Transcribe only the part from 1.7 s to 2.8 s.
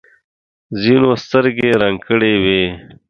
رنګ کړې وي.